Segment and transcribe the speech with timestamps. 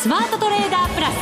[0.00, 1.14] スマートトレーダープラス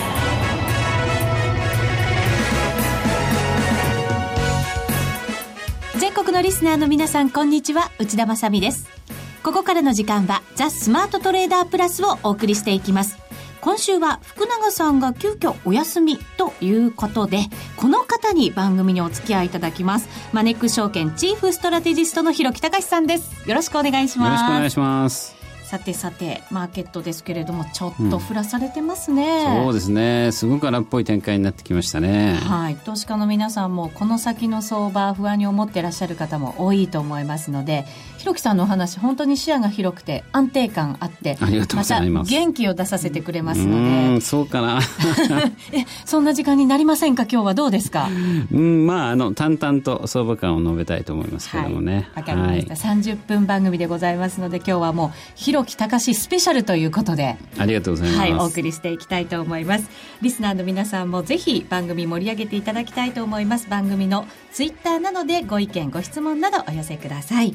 [5.98, 8.86] 全国のリスナーの皆さんこんにちは内田まさです
[9.42, 13.18] ここからの時間はザ・スマートトレーダープラスをお送りしていきます
[13.60, 17.40] 今週は福永さんが急遽お休みということで、
[17.76, 20.08] この方に番組にお付き合いいただきます。
[20.32, 23.48] マネック証券チーフストラテジストの広木隆さんです。
[23.48, 24.26] よろしくお願いします。
[24.26, 25.37] よろしくお願いします。
[25.68, 30.32] さてさてマーケットですけれどもちょっと降らされてますね、うん、そうですね。
[30.32, 32.36] すごく荒っぽい展開になってきましたね。
[32.36, 32.76] はい。
[32.76, 37.84] 投資家の皆さんもこの先の相場不安に思ってらっしゃる方も多いと思いますので
[38.18, 42.30] ひろきさんのお話本当に視野が広くて安定感あってありがとうございます。
[42.30, 44.20] 元気を出させてくれますので。
[44.20, 44.80] そうかな。
[45.72, 47.22] えそんな時間になりませんか？
[47.22, 48.08] 今日はどうですか？
[48.52, 51.94] うんまああの淡々と相場感を述べたいと思いますけどもね。
[51.94, 59.88] わ、はい、かりました、はい、30分番組でございますので今日はもうひろき隆スペペシャルということでありがとうございます、はい、お送りしていきたいと思います。
[60.22, 63.68] リスナーの皆さんもぜひ番組盛り上げていただきたいと思います。
[63.68, 67.54] 番組のツイッターなどでご意見ご質問などお寄せください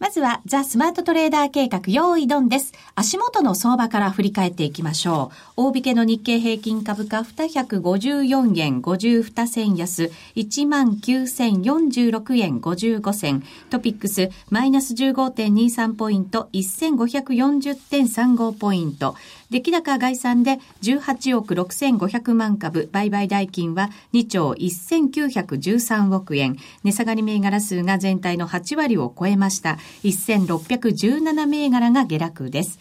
[0.00, 2.72] まずは、ザ・スマートトレーダー計画、用意ドンです。
[2.94, 5.64] 足元の相場から振り返っていきましょう。
[5.68, 13.42] 大引けの日経平均株価254円52銭安、19,046円55銭。
[13.68, 19.16] トピックス、マイナス15.23ポイント、1540.35ポイント。
[19.50, 26.56] 出来高概算で18億6500万株、売買代金は2兆1913億円。
[26.84, 29.78] 値下がり銘柄数が全体の8割を超えました。
[30.04, 32.78] 1617銘柄が下落です。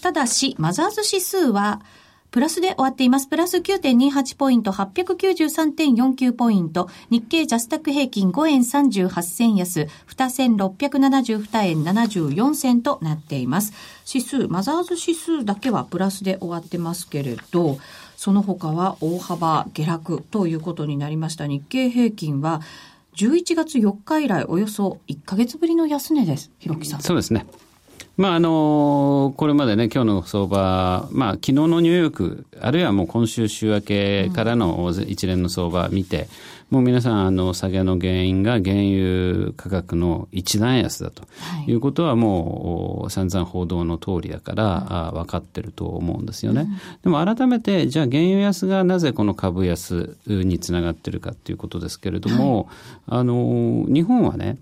[0.00, 1.82] ただし、マザーズ指数は、
[2.30, 3.28] プラスで終わっています。
[3.28, 6.88] プラス9.28ポイント、893.49ポイント。
[7.10, 13.72] 日経ジャスタック平均5円38銭安、2672円74銭となっています。
[14.06, 17.78] 指数、マザーズ指数だけはプラスで終わってますけれど、
[18.16, 21.46] その他は大幅下落ということになりました。
[21.46, 22.60] 日経平均は、
[23.16, 26.50] 11月4日以来およそ1か月ぶりの安値です。
[26.58, 27.00] 弘樹さん。
[27.00, 27.46] そうですね。
[28.16, 36.28] まああのこれまでね、今日の相場、まあ昨日のニューヨーク、あるいはもう今週週明けからの一連の相場見て、
[36.70, 41.22] もう皆さん、あの、下げの原因が原油価格の一段安だと
[41.68, 41.74] い。
[41.74, 46.66] うことはもう散々報道の通りだから、分かってると思うんですよね。
[47.04, 52.68] でも改めて、じゃあ原油安がなぜこの株安につながってるかということですけれども、
[53.06, 54.58] あの、日本はね、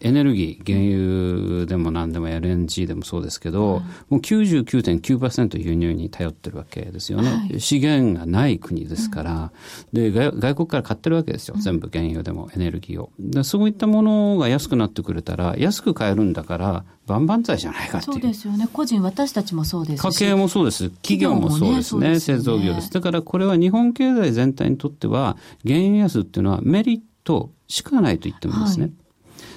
[0.00, 3.80] エネルギー、原油でも何でも LNG でもそうですけど、
[4.10, 9.52] もう99.9%輸入に頼ってるわけですよね、はい、資源がない国ですから、
[9.94, 13.10] うん、で外国から買ってるわけですよ、全部原油でもエネルギーを。
[13.18, 18.12] でそういったものが安くなってくれたら、安く買えるんだから、万々歳じゃないかっていう。
[18.14, 18.68] そうですよね。
[18.70, 20.90] 個人、私たちもそうです家計もそうです。
[20.90, 22.10] 企業もそうですね。
[22.10, 22.90] ね製造業です。
[22.90, 28.84] だからこれは日本経済全体にとっては、原油安っていうのはメリットしかないと言ってもですね。
[28.84, 28.92] はい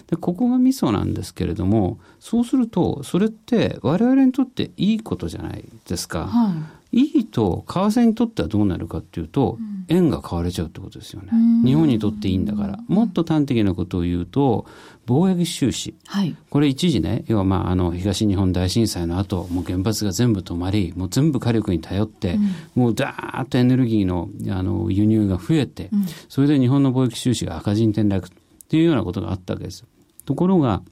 [0.10, 6.26] で、ここがミソなんですけれども、そうすると、それって我々にとっていいことじゃないですか。
[6.26, 6.56] は
[6.92, 11.30] い、いいと、為替にとってはどうなるかっていうと、うん、円が買われちゃうってことですよね。
[11.64, 12.80] 日本にとっていいんだから。
[12.88, 14.66] もっと端的なことを言うと、
[15.06, 15.94] 貿易収支。
[16.08, 22.40] はい、これ一時ね、要はまあ、あの、東日本大震災の後、もう原発が全部止まり、もう全部火力に頼って、
[22.76, 28.32] うん、もうダーッとエネルギーの、あの、輸入が増えて、うん、それで日本の貿易収支が赤字に転落っ
[28.68, 29.86] ていうようなことがあったわけです。
[30.30, 30.84] ところが、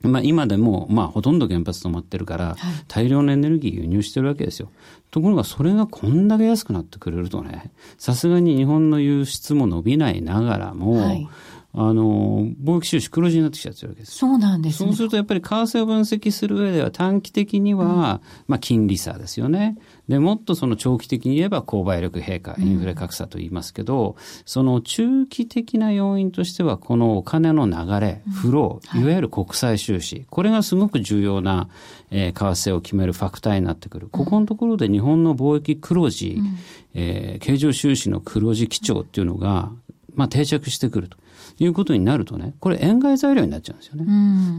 [0.00, 4.70] まあ、今でも、まあ、ほとんど原発止まってるから、大量のエネルギー輸入してるわけですよ。
[5.10, 11.28] ところが、それがこんだけ安くなってくれるとね、さすがに日本の輸出も伸びないながらも、はい、
[11.72, 14.18] あの、貿易収支黒字になってきちゃってるわけです。
[14.18, 17.90] そうなんです、ね、そうするとやっぱり為替を分析する上では短期的には、うん、
[18.48, 19.76] まあ金利差ですよね。
[20.08, 31.68] で、もっとその長期的に言えば購買力陛下、インフレ格差と言いますけど、うん、その中期的な要因としては、このお金の流れ、フロー、いわゆる国際収支、これがすごく重要な、
[32.10, 34.08] えー、為替を決めるファクターになってくる。
[34.10, 36.58] ここのところで日本の貿易黒字、うん、
[36.94, 39.70] えー、経常収支の黒字基調っていうのが、
[40.16, 41.16] まあ定着してくると。
[41.60, 44.04] いうことになるとね、これ円買い材料になっちゃうんですよね。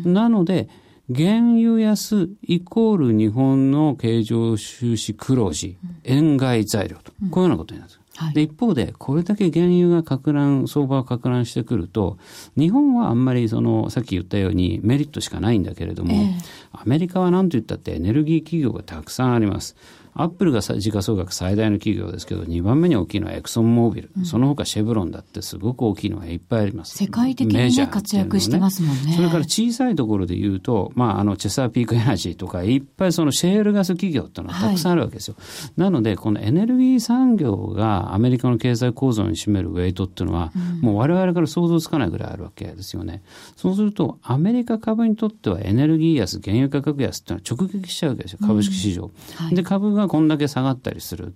[0.06, 0.70] うん、なので、
[1.14, 8.02] 原油安イコール日本の経常収支黒字、円買い材料と、こういうようなことになるんです。
[8.16, 12.18] はい、で、一方で、これだけ原油が拡乱、相場が拡乱してくると、
[12.56, 16.32] 日本はあんまりその、さっき言ったようにメリットしかないんだけれども、えー、
[16.74, 19.76] アメリカは何と言ったってエネルギー企業がたくさんあります。
[20.14, 26.98] アップルが時価総額最大の企業ですけど、2番目に大きいのはエクソンモービル、うん、その他シェブロンだってすごく大きいのがいっぱいあります。
[26.98, 29.14] 世界的に、ね、活躍してますもんね。
[29.16, 35.36] それから小さいところで言うと、まあ、あの、チェサーピークエナジーとか、いっぱいそのシェールガス企業っていうのはたくさんあるわけですよ。
[35.38, 35.44] は
[35.78, 43.24] い、なので、このエネルギー産業がアメリカの経済構造に占めるウェイトっていうのは、うん、もう我々から想像つかないぐらいあるわけですよね。
[43.56, 49.06] そうすると、アメリカ株にとってはエネルギー安、原油価格安っていうのは直撃しちゃうわけですよ、株式市場。
[49.06, 51.36] うんはい、で、株がこんだけ下がったりする。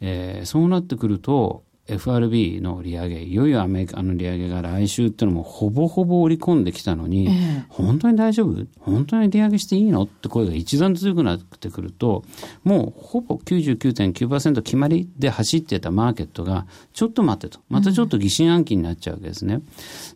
[0.00, 8.66] えー、そうなってくると、FRB の利上げ、いよいよアメリカの利上げが来週っていうのもほぼほぼ織り込んできたのに、えー、本当に大丈夫？
[8.80, 10.02] 本当に利上げしていいの？
[10.02, 12.24] って声が一段強くなってくると、
[12.64, 17.62] もうほぼ99.9%決まりで走ってたマーケットが、ちょっと待ってと。
[17.68, 19.54] またちょっと疑心暗鬼になっちゃうわけですね。
[19.54, 19.62] うん、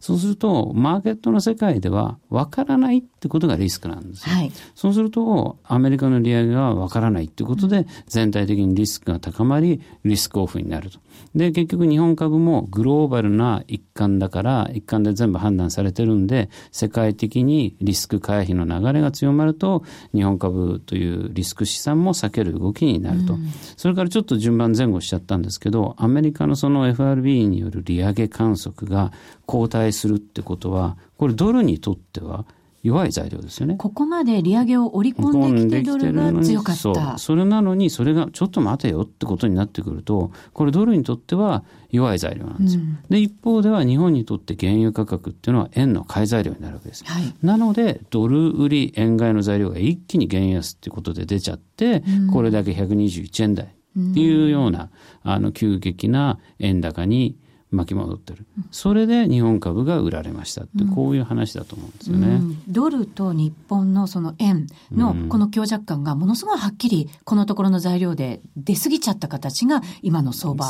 [0.00, 4.34] そうすると、マーケットの世界では分からないってことがリスクなんですよ。
[4.34, 10.98] はい、そうすると、アメリカの利上げが分からないってことで、全体的にリスクが高まり、リスクオフになると。
[11.34, 19.84] で、結局日本株もグローバルな一環だから、一環で全部判断されてるんで、世界的にリスク回避の流れが強まると、
[20.14, 23.34] 日本株というリスク資産も避ける動きになると。
[23.34, 23.46] うん、
[23.76, 29.12] それからちょっと順番前後しちゃったんですけど、アメリカのその FRB による利上げ観測が
[29.44, 32.46] 後退するってことは、これドルにとっては
[32.82, 33.76] 弱い材料ですよね。
[33.76, 37.18] ここまで利上げを織り込んできてドルが強かった。
[37.18, 42.82] それなのに、それがちょっと待てよってことになってくると、これドルにとっては弱い材料なんですよ。
[42.82, 47.04] うん、で、一方では日本にとって原油価格っていうのは円の買い材料になるわけです。
[47.04, 54.90] はい、なので、ドル売り円買いの材料が一気に原安っていうことで出ちゃって、うん、これだけ121円台っていうような、
[55.22, 57.36] あの、急激な円高に
[57.70, 70.66] 巻き戻ってる、それで日本株が売られましたって、こういう話だと思うんですよね、うん、ドルと日本のその円のこの強弱感がものすごいはっきりこのところの材料で出過ぎちゃった形が今の相場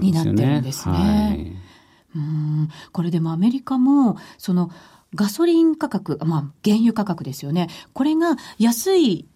[0.00, 1.60] になってるんですね。
[2.14, 4.70] うん、これでもアメリカもその
[5.14, 7.68] ガソリン価格、まあ、原油価格ですよね。
[7.92, 9.26] これが安い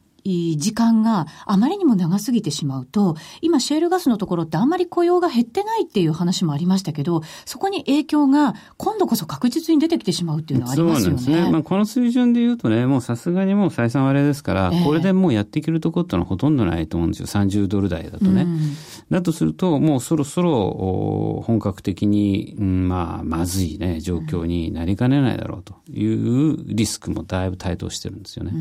[0.56, 11.22] 時間があまりにも長すぎてしまうと、今シェールガスのところってあんまり雇用が減ってないっていう話もありましたけど、そこに影響が今度こそ確実に出てきてしまうっていうのはありますよね。
[11.22, 11.52] そうなんですね。
[11.52, 17.26] まあ、この水準で言うとね、もうさすがにもう採算割れですから、えー、これでもうやっていけるところってのはほとんどないと思うんですよ。
[17.26, 18.42] 30ドル台だとね。
[18.42, 18.72] うん、
[19.10, 28.52] だとすると、もうそろそろ本格的に、うん、まあ、まずいね、状況になりかねないだろうというリスクもだいぶ台頭してるんですよね。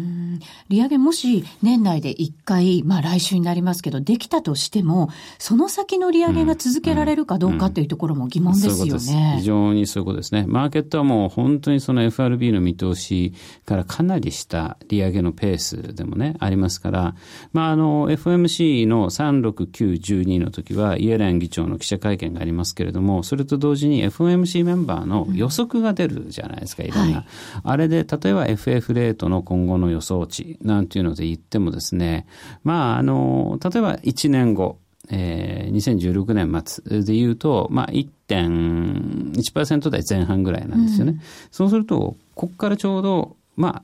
[0.70, 5.10] 利上げもし年内で1回、まあ来週になりますけど、できたとしても、
[5.40, 9.36] その先の利上げが続けられるかどうかというところも疑問ですよね。
[9.38, 10.46] 非常にそういうことですね。
[10.48, 13.34] マーケットはもう本当にその FRB の見通し
[13.66, 17.16] からかなりした利上げのペースでもね、ありますから、
[17.54, 27.18] まああの、FMC の36912の時は、イエレン議長の記者会見がありますけれども、それと同時に FOMC メンバーの予測が出るじゃないですか、いろんな。
[27.18, 27.26] はい、
[27.64, 32.26] あれで、例えば FF レートの今後の予想値なんていうので言ってもですね、
[32.64, 34.80] まあ、あの、例えば1年後、
[35.10, 41.14] えー、2016年末で言うと、まあ、1.1%台前半ぐらいなんですよね。
[41.14, 43.84] うん、そうすると、ここからちょうど、まあ、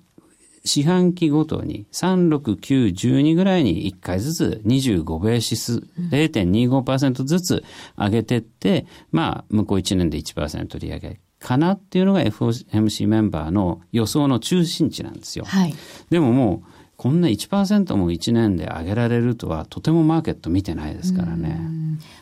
[0.65, 7.63] 四半期ごとに3、6、9、12ぐらいに1回ずつ25ベーシス0.25%ずつ
[7.97, 15.43] 上げてって、まあ、向こう1年で1%利上げかなっていうのが FOMC メンバーの予想の中心値なんですよ。
[15.45, 15.75] はい、
[16.09, 21.59] でももう、こんな1%も1年で上げられるとはとてもマーケット見てないですからね。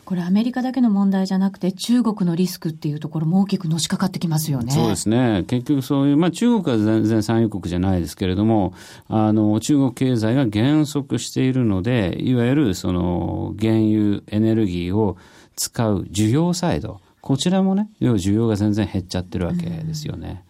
[0.06, 4.72] これアメリカだけの問題じゃなくて中国のリスクっていうところも大きくのしかかってきますよね。
[4.72, 5.44] そうですね。
[5.48, 8.74] 結局そういう、まあ中国は全然産油国じゃないですけれども、
[9.08, 15.18] あの中国経済が減速しているので、いわゆるその原油エネルギーを
[15.56, 20.44] 使う需要サイド、こちらもね、要は需要が全然減っちゃってるわけですよね。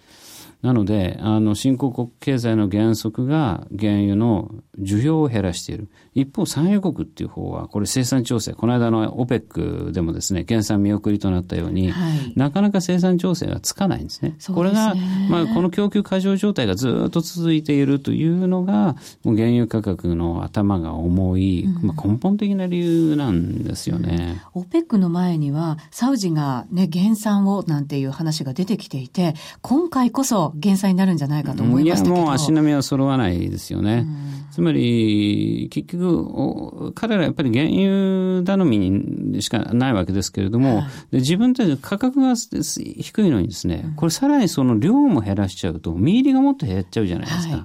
[0.62, 5.90] なので、あの、新興国経済の減速が原油の需要を減らしている。
[6.14, 14.36] 一方、産油国っていう方は、これ生産調整、この間の OPEC でもですね、減産見送りとなったように、はい、なかなか生産調整がつかないんですね。
[14.38, 14.94] すねこれが、
[15.30, 24.42] まあ、この供給過剰状態がずっと続いているというのが、もう原油価格の頭が重い、うん、まあ、根本的な理由なんですよね。
[24.54, 32.16] うん、OPEC の前には、サウジがね、減産をなんていう話が出てきていて、今回こそ、と減産になるんじゃないかと思いましたけど。
[32.16, 34.06] いや、もう足並みは揃わないですよね。
[34.52, 47.56] つまり、結局、彼らやっぱり原油頼みにしかないわけですけれども、はい、で自分たちの価格が低いのにですね、これさらにその量も減らしちゃうと、見入りがもっと減っちゃうじゃないですか。
[47.56, 47.64] はい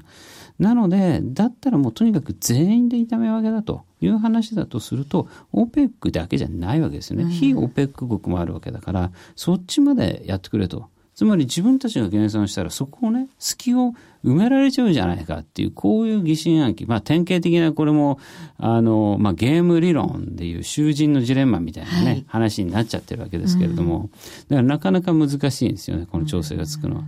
[0.58, 7.24] なので、だったらもうとにかく全員で痛め分けだという話だとすると、OPEC だけじゃないわけですよね。
[7.24, 10.88] うん、非 OPEC 国もあるわけだから、そっちまでやってくれと。
[11.16, 16.84] つまり自分たちが減産したらそこをね、隙を埋められちゃうじゃないかっていう、こういう疑心暗鬼。
[16.84, 18.18] まあ典型的なこれも、
[18.58, 24.10] あの、まあゲーム理論でいう囚人のジレンマみたいなね、はい、話になっちゃってるわけですけれども、
[24.48, 27.04] だからなかなか難しいんですよね、この調整がつくのは。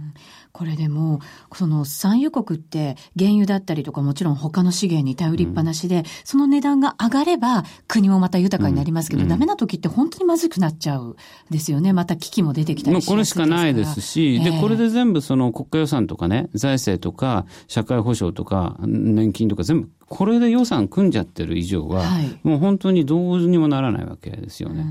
[0.52, 1.20] これでも、
[1.54, 11.16] その産油国って原油だったりとかもちろん他の資源に頼りっぱなしで、うん、その値段が上がれば国もまた豊かになりますけど、うん、ダメな時って本当にまずくなっちゃう
[11.50, 11.92] ですよね。
[11.92, 24.84] また危機も出てきたりしこれしかないですし、えー、で、これで全部その国家予算とかね、財政とか社会保障とか年金とか全部これで予算組んじゃってる以上は、はい、もう本当にどうにもならないわけですよね。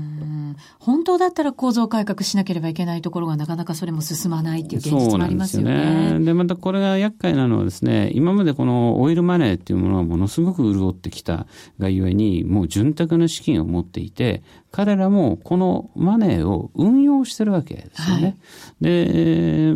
[0.78, 5.74] 本当だったら構造改革しなければいけないところがなかなかそれも進まないっていう現実もありますよね。
[5.74, 6.24] ですよね。
[6.24, 11.46] で、またこれが厄介なのはですね、今までこのオイルマネーっていうものはものすごく潤ってきた
[11.80, 18.22] がゆえに、もう潤沢な資金を持っていて、彼らもこのマネーを運用してるわけですよね。
[18.22, 18.36] はい、
[18.82, 19.74] で、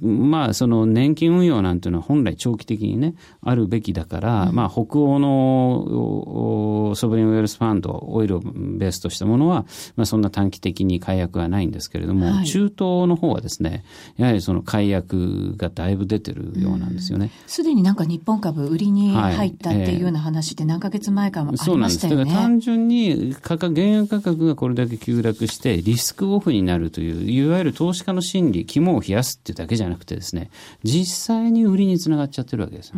[0.00, 13.84] まあその年金運用なんていうのは本来長期的にね、あるべきだから、うん、まあ北欧のソブリンウェルスファンド、オイルをベースとしたものは、まあそんな短期的に解約はないんですけれども、はい、中東の方はですね、
[14.16, 17.30] やはりその解約がだいぶ出てるようなんですよね。
[17.46, 21.78] すで、になんか日本株売りに入ったっていうような話って何ヶ月前かもありましたよね。
[21.78, 22.08] そうなんです。
[22.08, 30.50] だから単純に価格、原油価格がこれだけ急落してリスクオフになるといういわゆる投資家の心理肝を冷やすっていうだけじゃなくてですね
[30.82, 32.92] 実際に売りにつながっちゃってるわけです。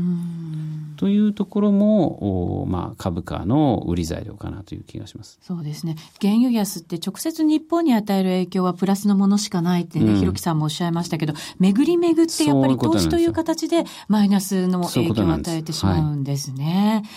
[0.96, 5.38] というところもお、まあ、株価の売り材料かなという気がします。
[5.40, 17.04] そうですね原油安って直接日本に与える影響はプラスのものしかないってね、うん、木さんもおっしゃいましたけど巡り巡ってやっぱり投資という形でマイナスの影響を与えてしまうんですね。
[17.04, 17.08] こ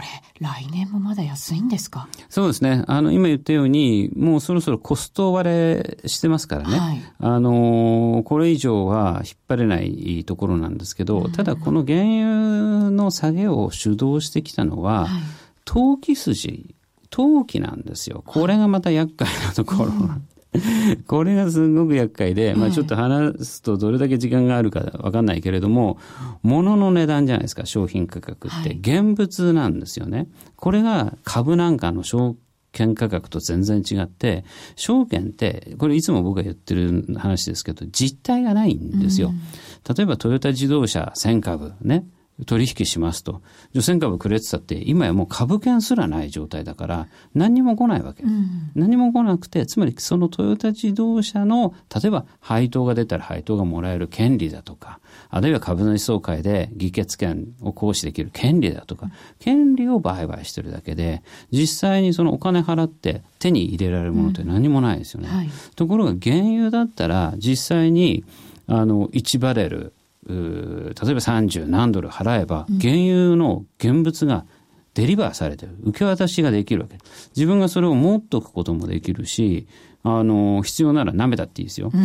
[0.00, 0.06] れ、
[0.40, 2.08] 来年もまだ安いんですか？
[2.28, 2.84] そうですね。
[2.86, 6.78] あの、今言ったように、もうそろそろコスト割れしてますからね。
[6.78, 15.22] はい、あの、これ以上は引っ張れないところなんですけど、ただこの原油の下げを主導してきたのは、はい、
[15.64, 16.74] 投機筋、
[17.10, 18.22] 投機なんですよ。
[18.26, 20.33] これがまた厄介なところなんです。
[21.06, 25.98] これがすごく厄介で、まあちょっと話すとどれだけ時間があるかわかんないけれども、
[26.42, 28.74] 物の値段じゃないですか、商品価格って。
[28.74, 30.28] 現物なんですよね。
[30.56, 32.36] これが株なんかの証
[32.72, 34.44] 券価格と全然違って、
[34.76, 39.32] 証券って、これいつも僕が言ってる話ですけど、実体がないんですよ。
[39.96, 42.06] 例えばトヨタ自動車1000株ね、
[42.46, 43.42] 取引しますと。
[43.74, 48.24] 除染株くれてたって、今やもう株券すらない状態だから、何にも来ないわけ。
[48.24, 54.98] うん、何も来なくて、つまりそのトヨタ自動車の、例えば配当が出たら配当がもらえる権利だとか、
[55.30, 61.22] あるいは株主総会で議決権を行使できる権利だとか、権利を売買してるだけで、
[61.52, 65.28] 実際にそのお金払って手に入れられるものって何もないですよね。
[65.28, 68.24] うんはい、ところが原油だったら、実際に、
[68.66, 69.92] あの、1バレル、
[70.26, 74.46] 例えば30何ドル払えば、原油の現物が
[74.94, 75.76] デリバーされてる。
[75.82, 76.98] 受け渡しができるわけ。
[77.36, 79.66] 自分がそれを持っとくこともできるし、
[80.06, 81.90] あの、必要なら舐めたっていいですよ。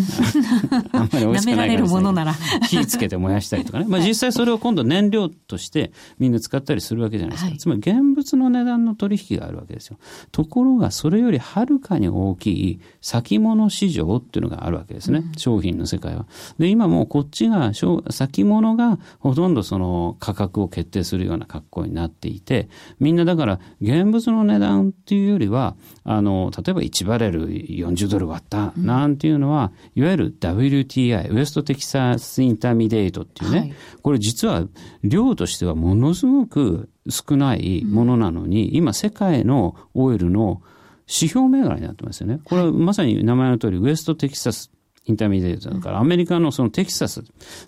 [0.93, 2.33] あんまり美味しくないから、
[2.65, 3.85] 火つけて燃やしたりとかね。
[3.89, 7.49] まあ 実際それを今度燃料としてみんな使ったりするわけじゃないですか。
[7.49, 9.97] はい、つまり現物の値段の取引があるわけですよ。
[10.31, 15.19] ところがそれよりはるかに大きい先物市場っていうのがあるわけですね。
[15.19, 16.25] うん、商品の世界は。
[16.57, 17.73] で、今もうこっちが、
[18.11, 25.75] 先物がほとんどその価格を決定するような格好になっていて、みんなだから現物の値段っていうよりは、
[26.05, 27.49] あの、例えば1バレル
[27.91, 28.73] 40ドル割った。
[28.75, 34.65] なんていうのは、いわゆる WTI、 West Texas Intermediate っていうね、はい、これ実は
[35.03, 40.61] 量としてはものすごく少ないものなのに、今世界のオイルの
[41.07, 42.39] 指標銘柄になってますよね。
[42.43, 44.71] これはまさに名前の通り、 West Texas
[45.09, 47.23] Intermediate だから、アメリカのそのテキサス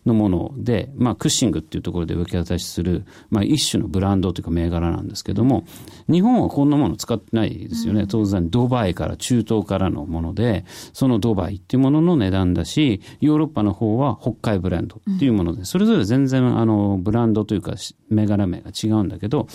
[0.05, 5.65] のもので、まあ、クッシングっていうところで受け渡しする、まあ、一種のブランドというか銘柄なんですけども、
[6.07, 8.05] 日本はこんなもの使ってないですよね。
[8.07, 17.73] 当然、ドバイから中東からのもので、そのドバイっていうものの値段だし、ヨーロッパの方は北海ブレンドっていうもので、それぞれ全然あの、ブランドというか
[18.09, 19.47] 銘柄名が違うんだけど、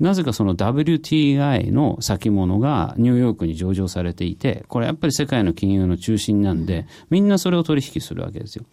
[0.00, 8.64] なぜかその WTI の先物がニューヨークに上場されていて、これやっぱり世界の金融の中心なんで、みんなそれを取引するわけですよ。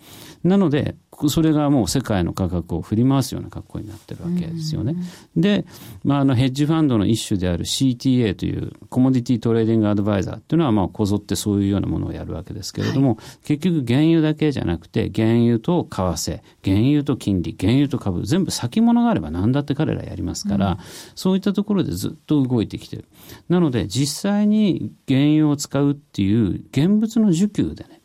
[0.44, 0.96] なので、
[1.28, 4.96] それがもう世界の価格を振り回すような格好になってるわけですよね。
[5.36, 5.66] で、
[6.04, 20.78] まあ、あのヘッジファンドの一種である CTA というコモディティトレーディングアドバイザーっていうのはまあこぞってそういうようなものをやるわけですけれども、はい、結局原油だけじゃなくて原油と為替、原油と金利、原油と株、全部先物があれば何だって彼らやりますから、うん、
[21.16, 23.06] そういったところでずっと動いてきてる。
[23.50, 28.02] なので実際に原油を使うっていう現物の需給でね、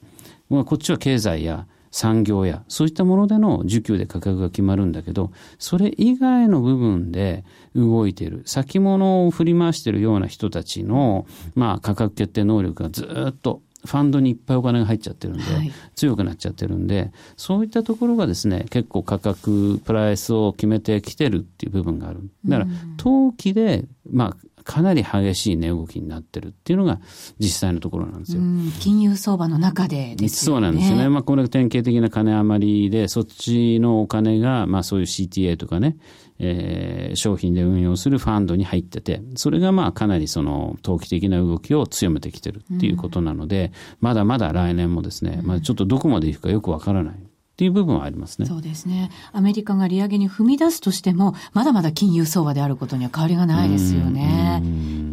[0.49, 7.45] まあ、こっちは経済や産業や、そういったものでの需給で価格が決まるんだけど、それ以外の部分で
[7.77, 22.31] 動いている、先物を振り回しているような人たちの、まあ、価格決定能力がずっとファンドにいっぱいお金が入っちゃってるんで、はい、強くなっちゃってるんで、そういったところがですね、結構価格、プライスを決めてきてるっていう部分がある。
[22.47, 27.01] だから、投機で、まあ、かなり激しい値動きになってるっていうのが
[27.39, 28.43] 実際のところなんですよ。
[28.81, 30.55] 金融相場の中でですよね。
[30.55, 31.09] そうなんですよね。
[31.09, 35.97] まあこれが典型的な金余りで、そっちのお金が、まあそういう CTA とかね、
[36.39, 47.32] えー、商品で運用するファンドに入ってて、それがまあかなりその投機的な動きを強めてきてるっていうことなので、うん、まだまだ来年もですね、まあちょっとどこまでいくかよくわからない。
[47.53, 48.47] っていう部分はありますね。
[48.47, 49.11] そうですね。
[49.33, 54.63] アメリカが利上げに踏み出すとしても、まだまだ金融相場であることには変わりがないですよね。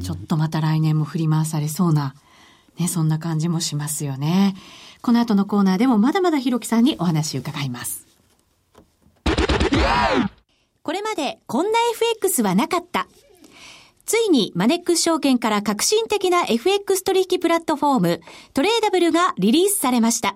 [0.01, 2.15] ちょっとまた来年も振り回されそうな、
[2.79, 4.55] ね、そんな感じもしますよね。
[5.01, 8.07] この後のコーナーでもまだまだひろきさんにお話伺います。
[10.81, 13.07] これまでこんな FX はなかった。
[14.05, 18.21] ついにマネックス証券から革新的な FX 取引プラットフォーム
[18.53, 20.35] トレーダブルがリリースされました。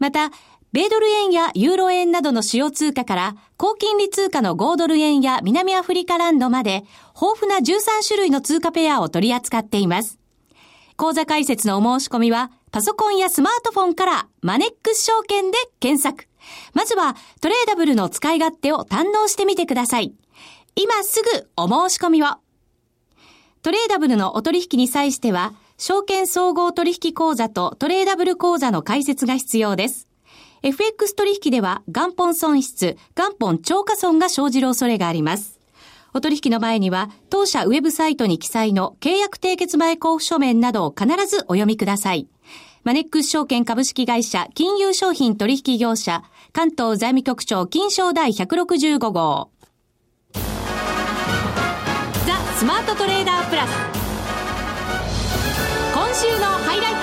[0.00, 0.30] また、
[0.72, 6.84] 米ドル円やユーロ円などの主要通貨から、高金利通貨の5ドル円や南アフリカランドまで、
[7.14, 10.18] 豊富な13種類の通貨ペアを取り扱っています。
[10.96, 16.28] 口座開設のお申し込みは、パソコンやスマートフォンからマネックス証券で検索。
[16.72, 20.14] まずは、トレーダブルの使い勝手を堪能してみてください。
[20.76, 22.26] 今すぐお申し込みを。
[23.62, 30.08] トレーダブルのお取引に際しては、証券総合取引口座とトレーダブル口座の開設が必要です。
[30.62, 35.58] FX 取引では元本損失、元本超過損が生じる恐れがあります。
[36.12, 42.28] お取引の前には、当社ウェブサイトに記載の契約締結前交付書面などを必ずお読みください。
[42.84, 49.50] マネックス証券株式会社金融商品取引業者関東財務局長金賞第165号
[52.26, 53.99] ザ・スマートトレーダープラス
[56.10, 57.00] 今週のハイライト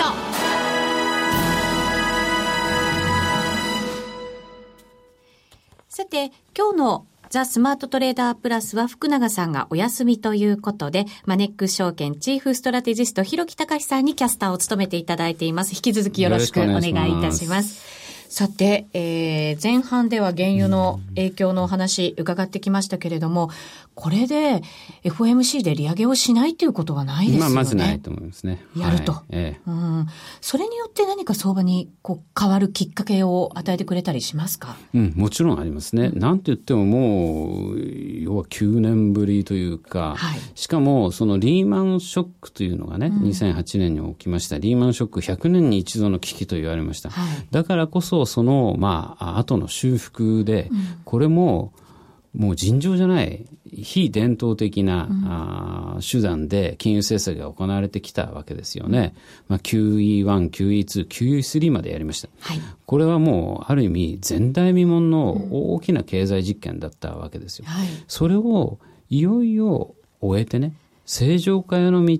[5.88, 15.74] さて今日のザ・スマートトレーダープラスは福永さんがお休みということで、マネック証券チーフストラテジスト、広木隆さんにキャスターを務めていただいています。
[15.74, 18.07] 引き続きよろしくお願いいたします。
[18.28, 23.50] さて、えー、前半では原油の影響のお話伺ってきましたけれども、
[23.94, 24.62] これで
[25.02, 27.54] FOMC で利上げをしないということはないですよね。
[27.54, 28.62] まあ、まずないと思いますね。
[28.76, 29.12] やると。
[29.12, 30.06] はいええ、うん。
[30.40, 34.76] それによって何か相場にこう変わるきっかけを与えてくれたりしますか？
[34.94, 36.10] うん、もちろんありますね。
[36.10, 37.80] なんて言ってももう、
[38.22, 44.58] 要は9年ぶりというか、はい、しかもそのリーマンショックというのがね、うん、2008年に起きました。
[44.58, 47.10] リーマンショック100年に一度の危機と言われました。
[47.10, 50.70] はい、だからこそその、まあ、後の修復で、
[51.04, 51.72] これも、
[52.34, 59.14] もう尋常じゃない非伝統的な、うん、あ手段で金融政策が行われてきたわけですよね。
[59.48, 62.28] まあ、QE1、QE2、QE3 までやりました。
[62.40, 67.64] はい、これはもうある意味前代未聞の大きな経済実験だったわけですよ。
[67.66, 68.78] はい、それを
[69.10, 70.74] いよいよ終えてね、
[71.08, 72.18] 正常化への道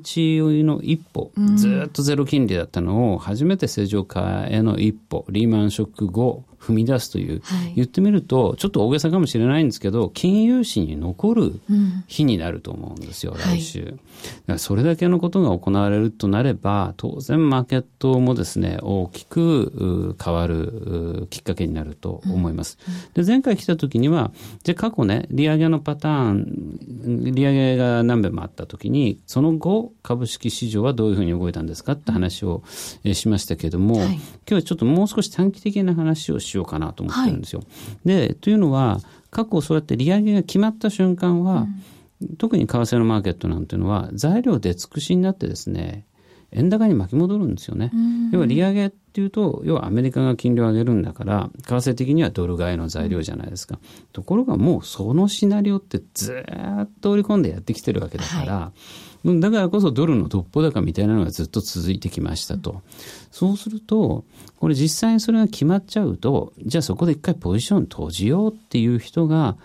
[0.64, 11.60] の一歩、ずっとゼロ金利だったのを、初めて正常化への一歩、リーマンショック後踏み出すという、はい、言ってみると、ちょっと大げさかもしれないんですけど、金融史に残る
[12.06, 13.96] 日になると思うんですよ、うん、来週。
[14.46, 22.78] はい、それだけのことが行われるとなれば、当然マーケットもですね、大きく変わるきっかけになると思います。
[22.86, 24.32] うん、で前回来た時には、
[24.64, 32.62] じゃ過去ね、利上げのパターン、利上げが何べもあった時に、その後、株式市場はどういうふうに動いたんですかって話を
[33.12, 37.60] しましたけれども、はい、今日はちょっともう少し短期的な話をしようかなと思ってるんですよ。
[37.60, 37.66] は
[38.04, 41.66] い、で、というのは、過去そうやって利上げが決まった瞬間は、
[42.22, 46.06] うん、特に為替のマーケットなんていうのは、材料で尽くしになってですね、
[46.50, 47.92] 円高に巻き戻るんですよね。
[48.32, 53.78] 要は利上げっていうと、要はアメリカが金利を上げるんだから、為替的にはドル買いの材料じゃないですか。
[54.12, 56.42] ところがもうそのシナリオってず
[56.82, 62.82] っと織り込んでやってきてるわけだから、はいだからこそドルの独歩高みたいなのがずっと続いてきましたと。
[63.30, 64.24] そうすると、
[64.58, 69.56] これ実際にそれが決まっちゃうと、じゃあそこで一回ポジション閉じようっていう人が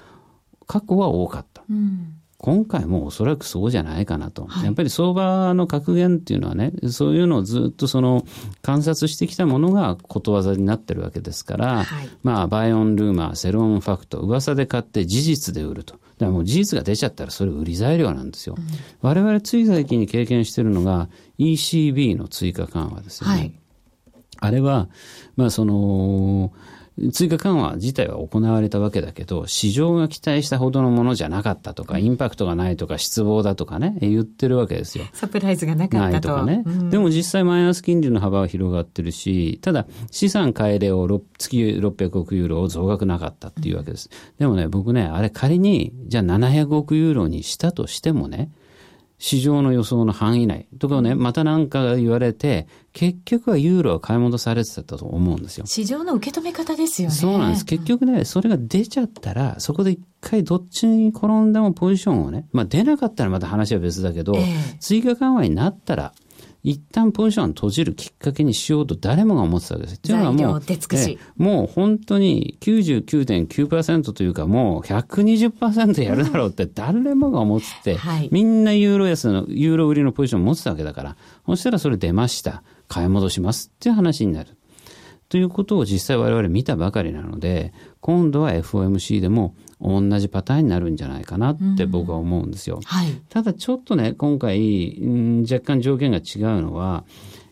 [0.68, 1.64] 過去は多かった。
[1.70, 4.48] うん今回もおそらくそうじゃないかなと。
[4.48, 8.26] はい、やっぱり相場の格言っていうのはね、そういうのをずっとその
[8.62, 15.94] 観察してきたものがことわざになってるわけですから、はい、まあ、 buy on rumor、sell on fact、噂で買って事実で売ると。
[15.94, 18.56] だからもう事実が出ちゃったらそれ売り材料なんですよ。
[18.58, 18.64] うん、
[19.00, 21.08] 我々つい最近に経験してるのが
[21.40, 23.38] ECB の追加緩和ですよね。
[23.38, 23.54] はい、
[24.40, 24.90] あれは、
[25.38, 26.52] まあその、
[27.12, 35.06] 追加緩和自体は行われたわけだけど、市場が期待したほどのものじゃなかったとか、インパクトがないとか、失望だとかね、言ってるわけですよ。
[35.14, 36.30] サプライズがなかったと。
[36.30, 44.10] とかね、うん、でも実際マイナス金利の幅は広がってるし、ただ資産買い入れを月600億ユーロを増額なかったっていうわけです。
[44.38, 48.52] でもね、僕ね、あれ仮に、じゃあ700億ユーロにしたとしてもね、
[49.26, 55.66] 市場の予想の範囲内とかね、また何か言われて、結局はユーロは買い戻されてたと思うんですよ。
[55.66, 57.16] 市場の受け止め方ですよね。
[57.16, 57.64] そうなんです。
[57.64, 66.14] 結局ね、それが出ちゃったら、そこで一回どっちに転んでもポジションをね、まあ出なかったらまた話は別だけど、えー、追加緩和になったら、
[66.64, 69.96] 一旦ポジション閉じるきっかけにしようと誰もが思ってたわけです。
[69.98, 82.64] っていうのはもう、えもう本当に99.9%というかもう120%やるだろうって誰もが思ってて、はい、みんなユーロ安の、ユーロ売りのポジションを持ってたわけだから、そしたらそれ出ました。
[82.88, 84.58] 買い戻しますっていう話になる。
[85.34, 92.76] ということを実際我々見たばかりなので、今度は FOMC でも同じパターンになるんじゃないかなって僕は思うんですよ。
[92.76, 97.04] うんはい、ただちょっとね、今回、ん、若干条件が違うのは、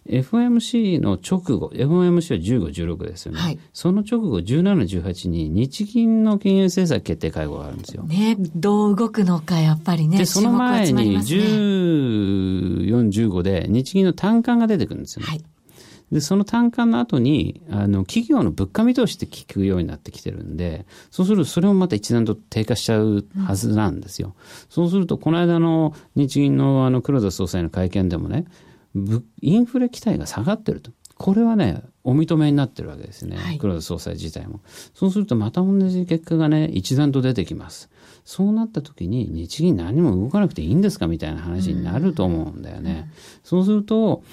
[0.08, 3.40] FOMC の直後、FOMC は15、16ですよね。
[3.40, 8.04] はい、その直後、17、18に日銀の金融政策決定会合があるんですよ。
[8.04, 10.20] ね、どう動くのか、やっぱりね。
[10.20, 15.30] で、その前に14、15で日銀の単価が出てくるんですよね。
[15.30, 15.44] はい
[16.12, 24.30] で、その単価の後に、あの、企業の物価見通しって聞くようになってきてるんで、そうするとそれもまた一段と低下しちゃうはずなんですよ。
[24.30, 24.34] うん、
[24.70, 28.46] そうすると、この間の日銀のあの黒田総裁の会見でもね、
[29.42, 30.92] インフレ期待が下がってると。
[31.16, 33.38] これはね、お認めになってるわけですね。
[33.38, 34.60] はい、黒田総裁自体も。
[34.96, 37.90] そうするとまた同じ結果がね、一段と出てきます。
[38.26, 41.08] そうなった時に日銀何も動かなくていいんですか？
[41.08, 43.08] みたいな話になると思うんだよね。
[43.08, 44.24] うん、そうすると、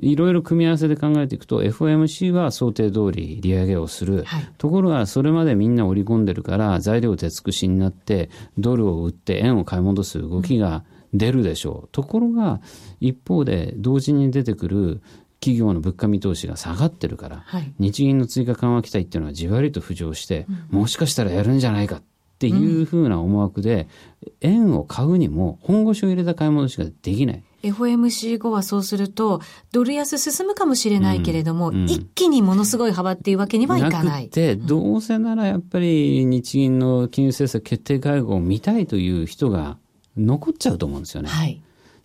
[0.00, 8.28] いろいろ組み合わせで考えていくと FOMC は想定通り利上げをする、はい、ところがそれまでみんな織り込んでるから材料手尽くしになって
[8.58, 12.60] ドルを売って円を買い戻す動きが出るでしょう、うん、ところが
[13.00, 15.00] 一方で同時に出てくる
[15.40, 22.02] 企業の物価見通しが下がってるから、はい、日銀の追加緩和期待っていうのはじわりと浮上して、うん、もしかしたらやるんじゃないかっ
[22.38, 23.88] ていうふうな思惑で、
[24.42, 27.42] 円を買うにも本腰を入れた買い戻しができない。
[27.72, 29.40] FOMC 後はそうすると、
[29.72, 34.22] ドル安進むかもしれないけれども、うんうん、一気にものすごい幅っていうわけにはいかない。
[34.24, 39.78] なくて、どうせならやっぱり日銀の金融政策決定会合を見たいという人が
[40.16, 41.28] 残っちゃうと思うんですよね。
[41.28, 41.60] はい、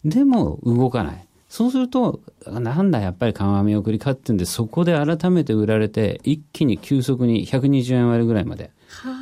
[0.06, 1.28] でも動かない。
[1.52, 8.72] そうすると、なんだ、やっぱり緩和見送りかってんで、そこで改めて売られて、一気に急速に120円割ぐらいまで、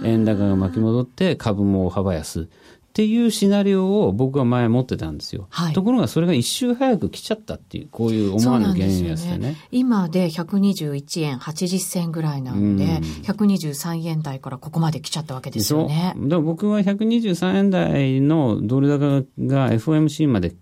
[0.03, 2.47] 円高が巻き戻って、株も大幅安。
[2.99, 5.47] っていうシナリオを僕は前持ってたんですよ。
[5.51, 9.37] はい、ところがそれが一周早く来ちゃったっていう、こういう思わぬ原因ですね。
[9.37, 12.89] ね今で121円80銭ぐらいなんで、うん、
[13.23, 16.13] 123円台からここまで来ちゃったわけですよね。
[16.17, 20.53] 僕は123円台のドル高が FOMC まで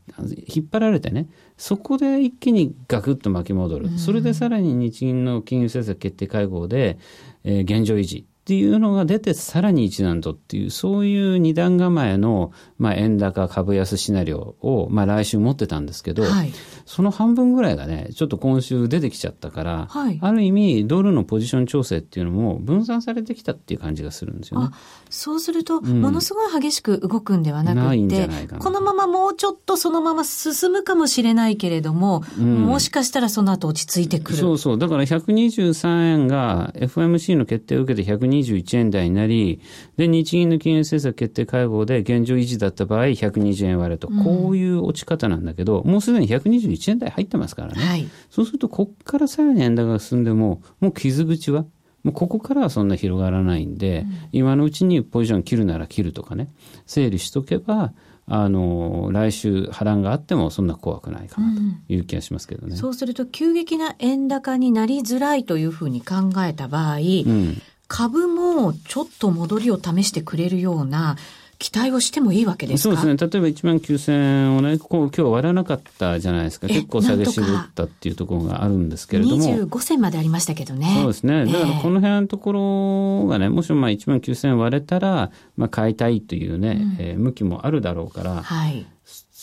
[0.47, 3.97] 引っ張られてね、そこで一気にガクッと巻き戻る。
[3.97, 6.99] それでさらに日銀の金融政策決定会合で、
[7.43, 8.27] えー、現状維持。
[8.47, 16.53] っっていうのが出て、さらに一段とっていう、そういう二段構えの、まあ、円高株安シナリオを、まあ、来週持ってたんですけど、はい、
[16.85, 24.69] その半分ぐらいがね、ちょっと今週出てきちゃったから、はい、ある意味、ドルのポジション調整っていうのも分散されてきたっていう感じがするんですよね。
[25.09, 28.29] そうすると、ものすごい激しく動くんではなくて、
[28.59, 34.37] このままもうちょっとそのまま進むかもしれないけれども、うん、もしかしたらその後落ち着いてくる。
[34.37, 34.77] そうそう。
[34.77, 38.09] だから123円が FMC の決定を受けて
[38.41, 39.61] 121円台になり、
[39.97, 47.83] で、日銀の金融政策決定会合で現状維持だった場合120円割れと、こういう落ち方なんだけど、もうすでに121円台入ってますからね。
[47.83, 51.65] はい、そうすると、こっからさらに円高が進んでも、もう傷口は
[52.03, 56.49] もうここからはそんな広がらないんで、うん、今のうちにポジション切るなら切るとかね、
[56.85, 57.91] 整理しとけば、
[58.29, 61.61] あの、来週波乱があってもそんな怖くないかなと
[61.93, 62.71] いう気がしますけどね。
[62.71, 71.15] うん、そうすると急激な円高になりづらいというふうに考えた場合、うん、株もちょっと戻りを試してくれるような
[71.59, 72.95] 期待をしてもいいわけですか？
[72.95, 73.29] そうですね。
[73.31, 76.67] 例えば1万9000円をね、こう今日割らなかったじゃないですか。
[76.67, 79.43] 結構下げ絞ったっていうところがあるんですけれども。
[79.43, 80.99] 25銭までありましたけどね。
[81.01, 81.45] そうですね。
[81.45, 88.85] だからこの辺のところがね、もしまあ1万9000円割れたら、まあ買いたいというね、うん、えー、向きもあるだろうから、はい。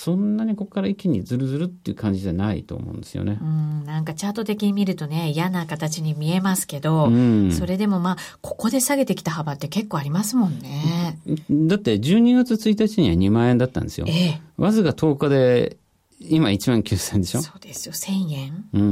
[0.04, 3.38] そんなにここから一気にずるずるっていう感じじゃないと思うんですよね。
[3.40, 11.18] うん、なんかチャート的に見るとね、嫌な形に見えますけど、うん、それでもまあ、ここで下げてきた幅って結構ありますもんね。
[11.50, 14.04] だって12月1日には2万円だったんですよ。
[14.06, 15.78] ええ、わずか10日で
[16.20, 17.40] 今1万9000円でしょ？
[17.40, 18.64] そうですよ、1000円。
[18.74, 18.82] うん。
[18.82, 18.84] う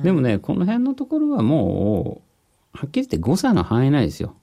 [0.00, 2.22] ん、でもね、この辺のところはも
[2.74, 4.34] う、はっきり言って誤差の範囲内ですよ。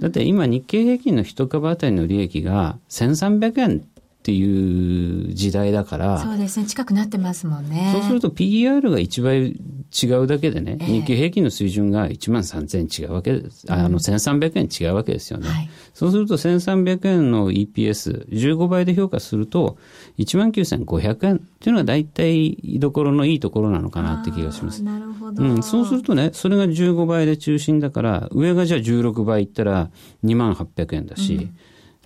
[0.00, 3.88] だって今日経平均の一株当たりの利益が1300円
[4.20, 6.18] っていう時代だから。
[6.18, 6.66] そうですね。
[6.66, 7.90] 近くなってますもんね。
[7.94, 9.56] そうすると PER が1倍
[9.90, 13.64] 違うだけでね、えー、日経平均の水準が1万3000円違うわけです。
[13.72, 15.48] あの、1300円違うわけですよね。
[15.48, 19.78] はい、そうすると1300円の EPS、15倍で評価すると、
[20.18, 24.82] 1万9500円っていうのは大体居所のいいところなのかなって気がします。
[24.82, 25.42] なるほど。
[25.42, 25.62] うん。
[25.62, 29.90] そうするとね、それが15倍で中心だから、上がじゃあ16倍いったら
[30.26, 31.56] 2万800円だし、うん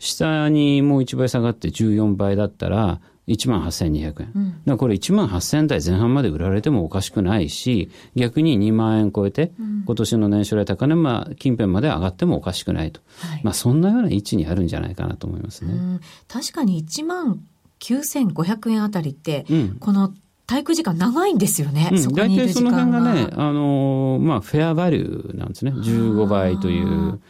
[0.05, 4.33] 下にもう1倍下がって14倍だったら、1万8200円。
[4.35, 9.53] うん、だこれ1万8000円台前半まで売られてもおかしくないし、逆に2万円超えて、
[9.87, 13.01] 今年の年初来高値、まあ、近辺まで上がってもおかしくないと。
[13.21, 16.01] はい、まあ、そんなような位置にあるんじゃないかなと思いますね。
[16.29, 17.41] 確かに1万
[17.81, 20.13] 9500円あたりって、うん、この
[20.47, 21.89] 体育時間長いんですよね。
[21.93, 25.71] うん、大体その辺がね、あのー、まあ、フェアバリューなんですね。
[25.71, 27.21] 15倍という。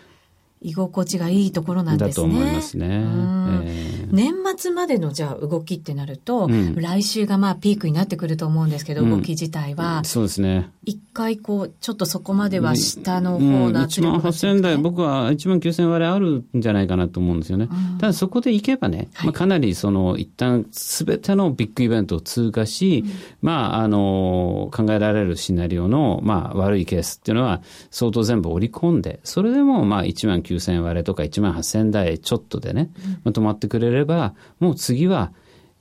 [0.64, 2.10] 居心地がいいところなんですね。
[2.10, 2.86] だと思いますね。
[2.86, 10.02] えー、年末までのじゃあ動きってなると、うん、来週がまあピークになってくると思うんですけど、動き自体は。
[10.04, 10.70] そうですね。
[10.84, 17.68] 一回こう、ちょっとそこまでは下の方の圧力が、うん、1万8000台、僕は1万9000割れあるんじゃないかなと思うんですよね。
[17.70, 23.04] うん、ただそこで行けばね、まあ、かなりその一旦すべてのビッグイベントを通過し、
[23.42, 32.90] まあ、あの、考えられるシナリオの、まあ、悪いケースっていうのは相当全部織り込んで、それでもまあ1万9000 9000割れとか1万8000台ちょっとでね、
[33.24, 35.32] まとまってくれれば、もう次は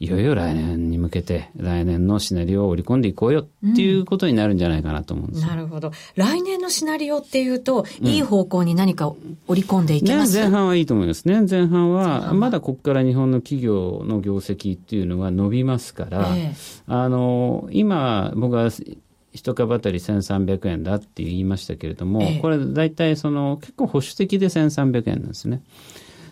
[0.03, 5.91] いよいよ来年に向けて来年のシナリオを織り込んでいこうよっていうことになるんじゃないかなと思うんです、うん、なるほど。
[6.15, 9.13] 来年のシナリオっていうと、いい方向に何か
[9.47, 11.25] 織り込んでいきます、ね、前半はいいと思います。
[11.25, 11.45] ね。
[11.49, 16.53] 前半は、まだここから日本の企業の業績っていうのは伸びますから、え。
[16.87, 18.71] あの、今僕は
[19.33, 25.61] 一株当たり1300円だって言いましたけれども、ええ、これ大体その結構保守的で1300円なんですね。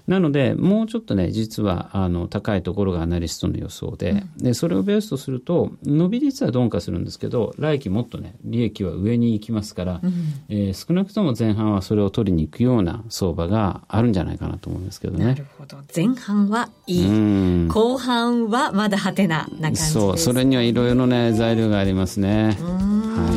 [0.07, 10.13] なので、もうちょっとね、実は、あの、高いところがアナリストの予想で、うん、で、それをベースとすると、伸び率は鈍化するんですけど、来期もっとね、利益は上に行きますから、うん、
[10.49, 15.25] えー、少なくとも前半はそれを取りに行くような相場があるんじゃないかなと思いますけどね。
[15.25, 15.77] なるほど。
[15.95, 17.67] 前半はいい。
[17.67, 22.57] 後半はまだハテナな感じです、そう、それにはいろいろね、材料がありますね。
[22.59, 23.30] はい。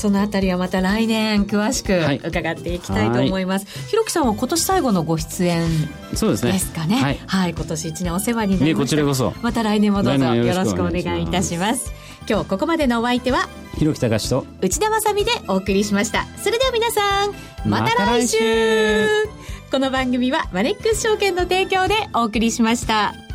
[0.00, 1.92] そのあたりはまた来年詳しく
[2.26, 3.66] 伺っていきたいと思います。
[3.66, 5.68] はい、ひろきさんは今年最後のご出演
[6.14, 6.52] そうですね。
[6.52, 6.96] ですかね。
[6.96, 8.80] はい、はい、今年一年お世話になりました。
[8.80, 9.34] こちらこそ。
[9.42, 11.92] また来年もどうぞよろしくお願いいたします。
[12.28, 16.26] 今日ここまでのお相手は、ひろきたかしと内田まさでお送りしました。
[16.42, 17.34] それでは皆さん、
[17.68, 18.38] また来週
[19.70, 23.29] この番組はマネックス証券の提供でお送りしました。